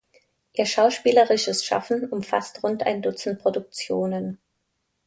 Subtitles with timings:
[0.53, 4.39] Ihr schauspielerisches Schaffen umfasst rund ein Dutzend Produktionen.